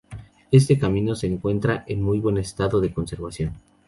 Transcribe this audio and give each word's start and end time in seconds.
Este 0.49 0.79
camino, 0.79 1.13
se 1.13 1.27
encuentra 1.27 1.83
en 1.87 2.01
muy 2.01 2.19
buen 2.19 2.39
estado 2.39 2.81
de 2.81 2.91
conservación. 2.91 3.53